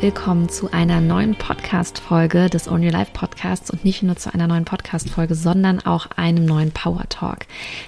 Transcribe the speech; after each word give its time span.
willkommen 0.00 0.48
zu 0.48 0.72
einer 0.72 1.02
neuen 1.02 1.34
Podcast-Folge 1.34 2.48
des 2.48 2.68
Own 2.68 2.82
Life 2.82 3.10
Podcasts 3.12 3.70
und 3.70 3.84
nicht 3.84 4.02
nur 4.02 4.16
zu 4.16 4.32
einer 4.32 4.46
neuen 4.46 4.64
Podcast-Folge, 4.64 5.34
sondern 5.34 5.80
auch 5.80 6.06
einem 6.16 6.46
neuen 6.46 6.70
Power 6.70 7.04
Talk. 7.10 7.40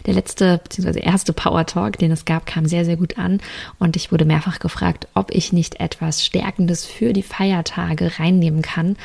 Der 0.05 0.13
letzte 0.13 0.59
bzw. 0.59 1.01
erste 1.01 1.33
Power 1.33 1.64
Talk, 1.64 1.96
den 1.96 2.11
es 2.11 2.27
gab, 2.27 2.45
kam 2.45 2.67
sehr, 2.67 2.85
sehr 2.85 2.96
gut 2.96 3.17
an 3.17 3.41
und 3.79 3.96
ich 3.96 4.13
wurde 4.13 4.27
mehrfach 4.27 4.59
gefragt, 4.59 5.09
ob 5.14 5.35
ich 5.35 5.55
nicht 5.55 5.81
etwas 5.81 6.23
Stärkendes 6.23 6.85
für 6.85 7.14
die 7.14 7.23
Feiertage 7.23 8.19
reinnehmen 8.19 8.61
kann 8.61 8.97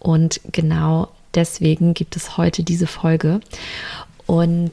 und 0.00 0.40
genau 0.50 1.12
deswegen 1.36 1.94
gibt 1.94 2.16
es 2.16 2.36
heute 2.36 2.64
diese 2.64 2.88
Folge 2.88 3.40
und 4.26 4.72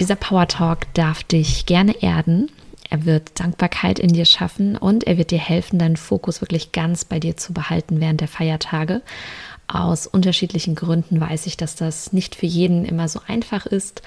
dieser 0.00 0.16
Power 0.16 0.48
Talk 0.48 0.94
darf 0.94 1.22
dich 1.22 1.66
gerne 1.66 2.02
erden 2.02 2.48
er 2.90 3.04
wird 3.04 3.38
Dankbarkeit 3.40 3.98
in 3.98 4.12
dir 4.12 4.24
schaffen 4.24 4.76
und 4.76 5.04
er 5.04 5.18
wird 5.18 5.30
dir 5.30 5.38
helfen, 5.38 5.78
deinen 5.78 5.96
Fokus 5.96 6.40
wirklich 6.40 6.72
ganz 6.72 7.04
bei 7.04 7.20
dir 7.20 7.36
zu 7.36 7.52
behalten 7.52 8.00
während 8.00 8.20
der 8.20 8.28
Feiertage. 8.28 9.02
Aus 9.70 10.06
unterschiedlichen 10.06 10.74
Gründen 10.74 11.20
weiß 11.20 11.46
ich, 11.46 11.58
dass 11.58 11.76
das 11.76 12.14
nicht 12.14 12.34
für 12.34 12.46
jeden 12.46 12.86
immer 12.86 13.06
so 13.06 13.20
einfach 13.26 13.66
ist 13.66 14.00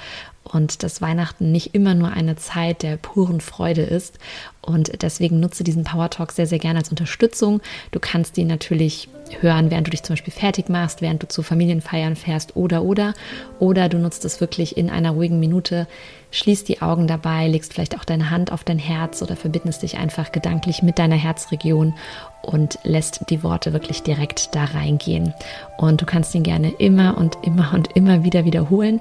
und 0.44 0.82
dass 0.82 1.04
Weihnachten 1.04 1.52
nicht 1.52 1.76
immer 1.76 1.94
nur 1.94 2.10
eine 2.10 2.36
Zeit 2.36 2.82
der 2.82 2.98
puren 2.98 3.42
Freude 3.42 3.84
ist. 3.84 4.18
Und 4.62 5.04
deswegen 5.04 5.40
nutze 5.40 5.64
diesen 5.64 5.84
Power 5.84 6.10
Talk 6.10 6.32
sehr, 6.32 6.48
sehr 6.48 6.58
gerne 6.58 6.80
als 6.80 6.90
Unterstützung. 6.90 7.62
Du 7.92 8.00
kannst 8.00 8.40
ihn 8.40 8.48
natürlich 8.48 9.08
hören, 9.40 9.70
während 9.70 9.86
du 9.86 9.92
dich 9.92 10.02
zum 10.02 10.16
Beispiel 10.16 10.34
fertig 10.34 10.68
machst, 10.68 11.04
während 11.04 11.22
du 11.22 11.28
zu 11.28 11.44
Familienfeiern 11.44 12.16
fährst 12.16 12.56
oder 12.56 12.82
oder. 12.82 13.14
Oder 13.60 13.88
du 13.88 14.00
nutzt 14.00 14.26
es 14.26 14.42
wirklich 14.42 14.78
in 14.78 14.90
einer 14.90 15.12
ruhigen 15.12 15.40
Minute 15.40 15.88
Schließt 16.34 16.70
die 16.70 16.82
Augen 16.82 17.08
dabei, 17.08 17.48
legst 17.50 17.74
vielleicht 17.74 17.98
auch 17.98 18.06
deine 18.06 18.30
Hand 18.30 18.54
auf 18.54 18.64
dein 18.64 18.80
Herz 18.80 19.22
oder 19.22 19.36
verbindest 19.36 19.84
dich 19.84 19.98
einfach 19.98 20.32
gedanklich 20.32 20.82
mit 20.82 20.98
deiner 20.98 21.18
Herzregion 21.18 21.94
und 22.42 22.80
lässt 22.84 23.30
die 23.30 23.44
Worte 23.44 23.74
wirklich 23.74 24.02
direkt 24.02 24.56
da 24.56 24.64
reingehen. 24.64 25.34
Und 25.78 26.02
du 26.02 26.06
kannst 26.06 26.34
ihn 26.36 26.44
gerne 26.44 26.72
immer 26.72 27.18
und 27.18 27.38
immer 27.42 27.72
und 27.74 27.96
immer 27.96 28.24
wieder 28.24 28.46
wiederholen 28.46 29.00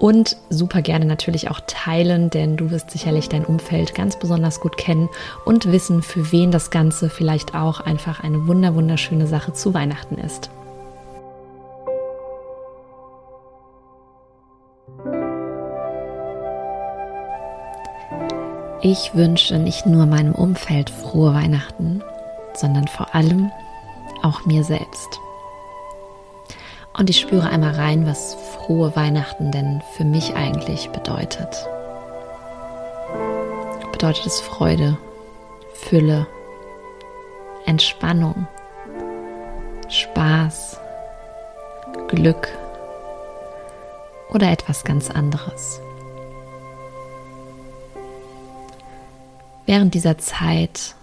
und 0.00 0.38
super 0.48 0.80
gerne 0.80 1.04
natürlich 1.04 1.50
auch 1.50 1.60
teilen, 1.66 2.30
denn 2.30 2.56
du 2.56 2.70
wirst 2.70 2.90
sicherlich 2.90 3.28
dein 3.28 3.44
Umfeld 3.44 3.94
ganz 3.94 4.18
besonders 4.18 4.60
gut 4.60 4.78
kennen 4.78 5.10
und 5.44 5.70
wissen, 5.70 6.02
für 6.02 6.32
wen 6.32 6.50
das 6.50 6.70
Ganze 6.70 7.10
vielleicht 7.10 7.54
auch 7.54 7.80
einfach 7.80 8.24
eine 8.24 8.46
wunder 8.46 8.74
wunderschöne 8.74 9.26
Sache 9.26 9.52
zu 9.52 9.74
Weihnachten 9.74 10.16
ist. 10.16 10.50
Ich 18.82 19.14
wünsche 19.14 19.58
nicht 19.58 19.84
nur 19.84 20.06
meinem 20.06 20.34
Umfeld 20.34 20.88
frohe 20.88 21.34
Weihnachten, 21.34 22.02
sondern 22.54 22.88
vor 22.88 23.14
allem 23.14 23.52
auch 24.22 24.46
mir 24.46 24.64
selbst. 24.64 25.20
Und 27.00 27.08
ich 27.08 27.18
spüre 27.18 27.48
einmal 27.48 27.72
rein, 27.72 28.06
was 28.06 28.34
frohe 28.34 28.94
Weihnachten 28.94 29.50
denn 29.50 29.82
für 29.96 30.04
mich 30.04 30.34
eigentlich 30.36 30.90
bedeutet. 30.90 31.66
Bedeutet 33.90 34.26
es 34.26 34.42
Freude, 34.42 34.98
Fülle, 35.72 36.26
Entspannung, 37.64 38.46
Spaß, 39.88 40.78
Glück 42.08 42.48
oder 44.28 44.52
etwas 44.52 44.84
ganz 44.84 45.10
anderes? 45.10 45.80
Während 49.64 49.94
dieser 49.94 50.18
Zeit 50.18 50.94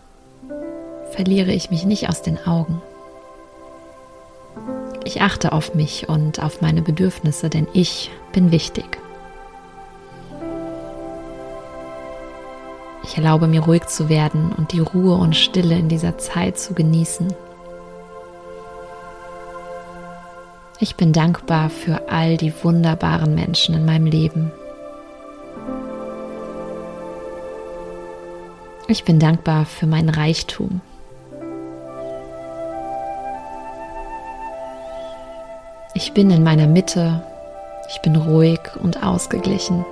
verliere 1.09 1.53
ich 1.53 1.71
mich 1.71 1.85
nicht 1.85 2.07
aus 2.07 2.21
den 2.21 2.37
Augen. 2.45 2.83
Ich 5.07 5.21
achte 5.21 5.53
auf 5.53 5.73
mich 5.73 6.09
und 6.09 6.43
auf 6.43 6.59
meine 6.59 6.81
Bedürfnisse, 6.81 7.49
denn 7.49 7.65
ich 7.71 8.11
bin 8.33 8.51
wichtig. 8.51 8.97
Ich 13.05 13.15
erlaube 13.15 13.47
mir 13.47 13.61
ruhig 13.61 13.85
zu 13.85 14.09
werden 14.09 14.51
und 14.51 14.73
die 14.73 14.81
Ruhe 14.81 15.15
und 15.15 15.33
Stille 15.37 15.77
in 15.77 15.87
dieser 15.87 16.17
Zeit 16.17 16.59
zu 16.59 16.73
genießen. 16.73 17.33
Ich 20.81 20.97
bin 20.97 21.13
dankbar 21.13 21.69
für 21.69 22.09
all 22.09 22.35
die 22.35 22.53
wunderbaren 22.61 23.33
Menschen 23.33 23.75
in 23.75 23.85
meinem 23.85 24.07
Leben 24.07 24.51
Ich 28.89 29.03
bin 29.03 29.19
dankbar 29.19 29.65
für 29.65 29.85
meinen 29.85 30.07
Reichtum. 30.07 30.79
Ich 36.07 36.13
bin 36.13 36.31
in 36.31 36.41
meiner 36.41 36.67
Mitte. 36.67 37.21
Ich 37.89 38.01
bin 38.01 38.15
ruhig 38.15 38.61
und 38.81 39.03
ausgeglichen. 39.03 39.85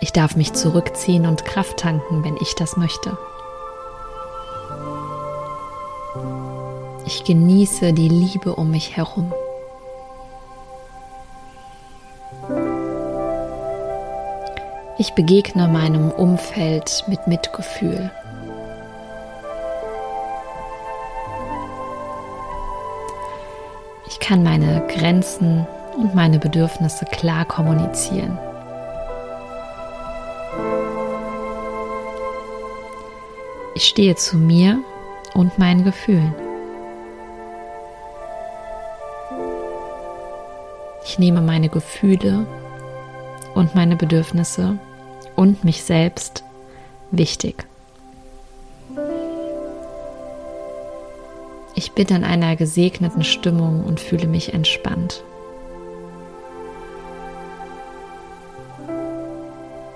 Ich 0.00 0.12
darf 0.12 0.34
mich 0.34 0.52
zurückziehen 0.52 1.26
und 1.26 1.44
Kraft 1.44 1.76
tanken, 1.76 2.24
wenn 2.24 2.36
ich 2.40 2.56
das 2.56 2.76
möchte. 2.76 3.16
Ich 7.06 7.22
genieße 7.22 7.92
die 7.92 8.08
Liebe 8.08 8.56
um 8.56 8.72
mich 8.72 8.96
herum. 8.96 9.32
Ich 14.98 15.14
begegne 15.14 15.68
meinem 15.68 16.10
Umfeld 16.10 17.04
mit 17.06 17.28
Mitgefühl. 17.28 18.10
Kann 24.24 24.42
meine 24.42 24.82
Grenzen 24.88 25.66
und 25.98 26.14
meine 26.14 26.38
Bedürfnisse 26.38 27.04
klar 27.04 27.44
kommunizieren. 27.44 28.38
Ich 33.74 33.86
stehe 33.86 34.14
zu 34.16 34.38
mir 34.38 34.78
und 35.34 35.58
meinen 35.58 35.84
Gefühlen. 35.84 36.34
Ich 41.04 41.18
nehme 41.18 41.42
meine 41.42 41.68
Gefühle 41.68 42.46
und 43.54 43.74
meine 43.74 43.96
Bedürfnisse 43.96 44.78
und 45.36 45.64
mich 45.64 45.84
selbst 45.84 46.44
wichtig. 47.10 47.66
Ich 51.76 51.92
bin 51.92 52.06
in 52.08 52.24
einer 52.24 52.54
gesegneten 52.54 53.24
Stimmung 53.24 53.84
und 53.84 53.98
fühle 53.98 54.28
mich 54.28 54.54
entspannt. 54.54 55.24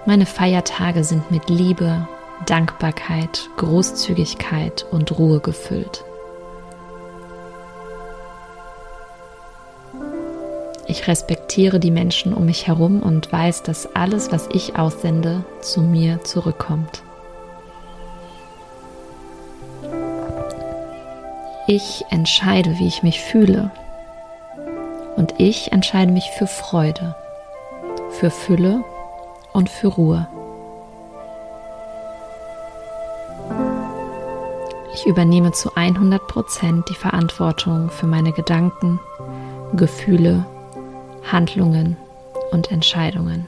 Meine 0.05 0.27
Feiertage 0.27 1.05
sind 1.05 1.31
mit 1.31 1.51
Liebe, 1.51 2.09
Dankbarkeit, 2.47 3.49
Großzügigkeit 3.59 4.87
und 4.91 5.19
Ruhe 5.19 5.41
gefüllt. 5.41 6.05
Ich 10.87 11.07
respektiere 11.07 11.79
die 11.79 11.91
Menschen 11.91 12.33
um 12.33 12.47
mich 12.47 12.67
herum 12.67 13.03
und 13.03 13.31
weiß, 13.31 13.63
dass 13.63 13.95
alles, 13.95 14.33
was 14.33 14.49
ich 14.53 14.77
aussende, 14.77 15.45
zu 15.61 15.83
mir 15.83 16.25
zurückkommt. 16.25 17.03
Ich 21.71 22.07
entscheide, 22.09 22.79
wie 22.79 22.87
ich 22.87 23.03
mich 23.03 23.21
fühle. 23.21 23.71
Und 25.17 25.35
ich 25.37 25.71
entscheide 25.71 26.11
mich 26.11 26.31
für 26.31 26.47
Freude, 26.47 27.15
für 28.09 28.31
Fülle 28.31 28.83
und 29.53 29.69
für 29.69 29.89
Ruhe. 29.89 30.27
Ich 34.95 35.05
übernehme 35.05 35.53
zu 35.53 35.77
100 35.77 36.27
Prozent 36.27 36.89
die 36.89 36.95
Verantwortung 36.95 37.91
für 37.91 38.07
meine 38.07 38.33
Gedanken, 38.33 38.99
Gefühle 39.75 40.47
Handlungen 41.31 41.99
und 42.51 42.73
Entscheidungen. 42.73 43.47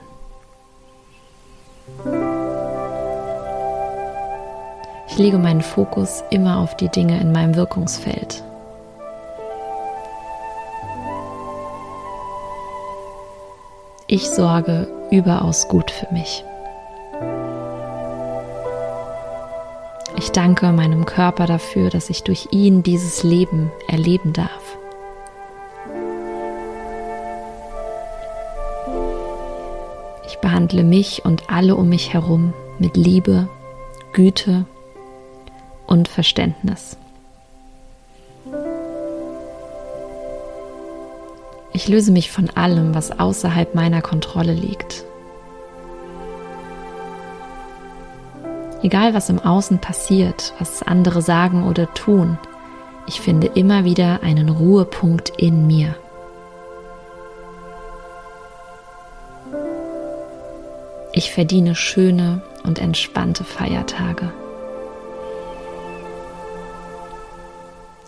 Ich 5.10 5.18
lege 5.18 5.38
meinen 5.38 5.60
Fokus 5.60 6.22
immer 6.30 6.58
auf 6.58 6.76
die 6.76 6.88
Dinge 6.88 7.20
in 7.20 7.32
meinem 7.32 7.56
Wirkungsfeld. 7.56 8.44
Ich 14.06 14.30
sorge 14.30 14.88
überaus 15.10 15.66
gut 15.66 15.90
für 15.90 16.12
mich. 16.12 16.44
Ich 20.16 20.30
danke 20.30 20.70
meinem 20.70 21.04
Körper 21.06 21.46
dafür, 21.46 21.90
dass 21.90 22.08
ich 22.08 22.22
durch 22.22 22.48
ihn 22.52 22.84
dieses 22.84 23.24
Leben 23.24 23.72
erleben 23.88 24.32
darf. 24.32 24.78
behandle 30.40 30.84
mich 30.84 31.24
und 31.24 31.44
alle 31.48 31.76
um 31.76 31.88
mich 31.88 32.12
herum 32.12 32.52
mit 32.78 32.96
Liebe, 32.96 33.48
Güte 34.12 34.66
und 35.90 36.08
Verständnis. 36.08 36.96
Ich 41.72 41.88
löse 41.88 42.12
mich 42.12 42.30
von 42.30 42.48
allem, 42.50 42.94
was 42.94 43.18
außerhalb 43.18 43.74
meiner 43.74 44.00
Kontrolle 44.00 44.54
liegt. 44.54 45.04
Egal 48.82 49.12
was 49.12 49.28
im 49.28 49.38
Außen 49.38 49.78
passiert, 49.78 50.54
was 50.58 50.82
andere 50.82 51.20
sagen 51.20 51.66
oder 51.68 51.92
tun, 51.92 52.38
ich 53.06 53.20
finde 53.20 53.48
immer 53.48 53.84
wieder 53.84 54.22
einen 54.22 54.48
Ruhepunkt 54.48 55.30
in 55.36 55.66
mir. 55.66 55.96
Ich 61.12 61.32
verdiene 61.32 61.74
schöne 61.74 62.40
und 62.62 62.78
entspannte 62.78 63.44
Feiertage. 63.44 64.32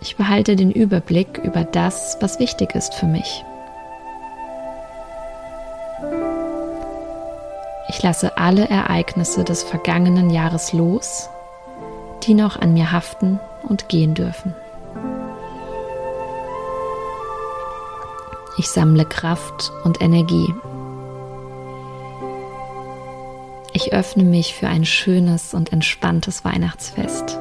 Ich 0.03 0.17
behalte 0.17 0.57
den 0.57 0.69
Überblick 0.69 1.37
über 1.45 1.63
das, 1.63 2.17
was 2.19 2.37
wichtig 2.37 2.75
ist 2.75 2.93
für 2.93 3.05
mich. 3.05 3.45
Ich 7.87 8.03
lasse 8.03 8.37
alle 8.37 8.67
Ereignisse 8.67 9.45
des 9.45 9.63
vergangenen 9.63 10.29
Jahres 10.29 10.73
los, 10.73 11.29
die 12.23 12.33
noch 12.33 12.59
an 12.59 12.73
mir 12.73 12.91
haften 12.91 13.39
und 13.69 13.87
gehen 13.87 14.13
dürfen. 14.13 14.53
Ich 18.57 18.67
sammle 18.67 19.05
Kraft 19.05 19.71
und 19.85 20.01
Energie. 20.01 20.53
Ich 23.71 23.93
öffne 23.93 24.23
mich 24.23 24.53
für 24.53 24.67
ein 24.67 24.83
schönes 24.83 25.53
und 25.53 25.71
entspanntes 25.71 26.43
Weihnachtsfest. 26.43 27.39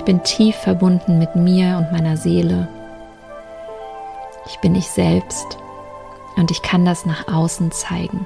Ich 0.00 0.06
bin 0.06 0.22
tief 0.22 0.56
verbunden 0.56 1.18
mit 1.18 1.36
mir 1.36 1.76
und 1.76 1.92
meiner 1.92 2.16
Seele. 2.16 2.68
Ich 4.46 4.58
bin 4.60 4.74
ich 4.74 4.86
selbst 4.86 5.58
und 6.38 6.50
ich 6.50 6.62
kann 6.62 6.86
das 6.86 7.04
nach 7.04 7.28
außen 7.28 7.70
zeigen. 7.70 8.24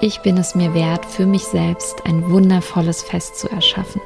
Ich 0.00 0.22
bin 0.22 0.38
es 0.38 0.54
mir 0.54 0.72
wert, 0.72 1.04
für 1.04 1.26
mich 1.26 1.44
selbst 1.44 2.06
ein 2.06 2.30
wundervolles 2.30 3.02
Fest 3.02 3.38
zu 3.38 3.50
erschaffen. 3.50 4.00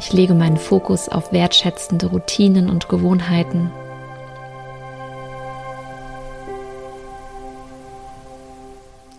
Ich 0.00 0.12
lege 0.12 0.34
meinen 0.34 0.56
Fokus 0.56 1.08
auf 1.08 1.32
wertschätzende 1.32 2.06
Routinen 2.06 2.68
und 2.68 2.88
Gewohnheiten. 2.88 3.70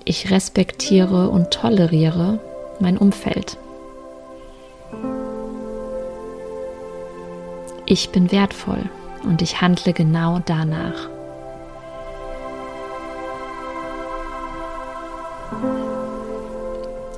Ich 0.05 0.31
respektiere 0.31 1.29
und 1.29 1.51
toleriere 1.51 2.39
mein 2.79 2.97
Umfeld. 2.97 3.57
Ich 7.85 8.09
bin 8.09 8.31
wertvoll 8.31 8.89
und 9.23 9.41
ich 9.41 9.61
handle 9.61 9.93
genau 9.93 10.41
danach. 10.45 11.09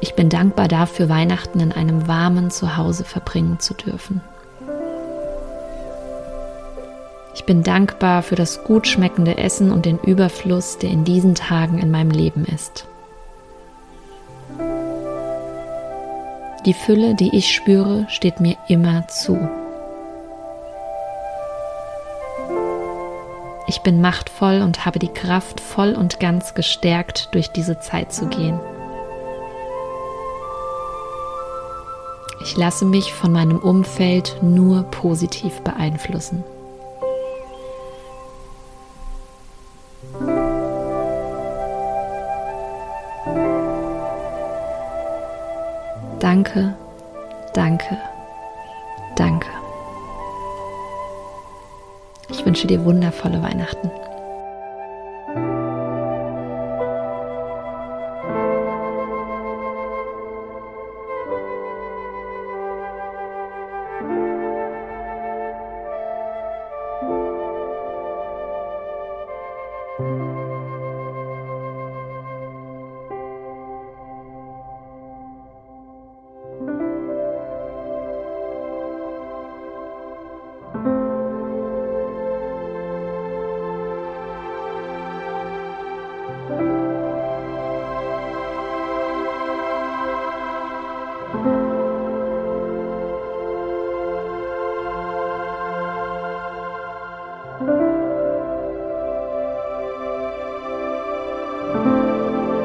Ich 0.02 0.14
bin 0.14 0.30
dankbar 0.30 0.68
dafür, 0.68 1.10
Weihnachten 1.10 1.60
in 1.60 1.72
einem 1.72 2.08
warmen 2.08 2.52
Zuhause 2.52 3.04
verbringen 3.04 3.60
zu 3.60 3.74
dürfen. 3.74 4.22
Ich 7.36 7.44
bin 7.44 7.64
dankbar 7.64 8.24
für 8.24 8.36
das 8.36 8.64
gut 8.64 8.88
schmeckende 8.88 9.38
Essen 9.38 9.72
und 9.72 9.86
den 9.86 10.00
Überfluss, 10.00 10.78
der 10.78 10.90
in 10.90 11.04
diesen 11.04 11.36
Tagen 11.36 11.80
in 11.80 11.92
meinem 11.92 12.10
Leben 12.10 12.46
ist. 12.46 12.88
Die 16.66 16.74
Fülle, 16.74 17.14
die 17.14 17.36
ich 17.36 17.54
spüre, 17.54 18.08
steht 18.10 18.40
mir 18.40 18.56
immer 18.70 19.08
zu. 19.10 19.38
Ich 23.68 23.82
bin 23.82 24.00
machtvoll 24.00 24.62
und 24.62 24.86
habe 24.86 25.00
die 25.00 25.14
Kraft, 25.14 25.60
voll 25.60 25.94
und 25.94 26.22
ganz 26.22 26.54
gestärkt 26.54 27.34
durch 27.34 27.52
diese 27.52 27.80
Zeit 27.80 28.14
zu 28.14 28.28
gehen. 28.28 28.60
Ich 32.42 32.56
lasse 32.56 32.86
mich 32.86 33.12
von 33.12 33.34
meinem 33.34 33.58
Umfeld 33.58 34.38
nur 34.42 34.84
positiv 34.84 35.60
beeinflussen. 35.62 36.46
Danke, 46.26 46.74
danke, 47.54 48.00
danke. 49.16 49.48
Ich 52.30 52.44
wünsche 52.44 52.66
dir 52.66 52.84
wundervolle 52.84 53.44
Weihnachten. 53.44 53.92
you 70.00 70.45